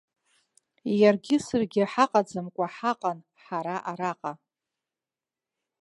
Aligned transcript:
Иаргьы 1.01 1.37
саргьы 1.45 1.83
ҳаҟаӡамкәа 1.91 2.65
ҳаҟан 2.75 3.19
ҳара 3.43 3.75
араҟа. 3.89 4.33